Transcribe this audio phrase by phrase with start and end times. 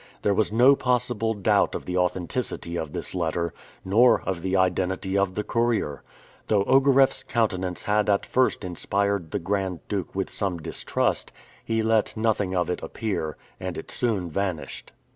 [0.23, 3.53] There was no possible doubt of the authenticity of this letter,
[3.85, 6.01] nor of the identity of the courier.
[6.47, 11.31] Though Ogareff's countenance had at first inspired the Grand Duke with some distrust,
[11.63, 14.91] he let nothing of it appear, and it soon vanished.